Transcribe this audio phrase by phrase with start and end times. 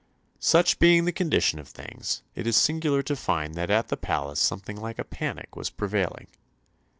[0.39, 4.39] Such being the condition of things, it is singular to find that at the palace
[4.39, 6.25] something like a panic was prevailing.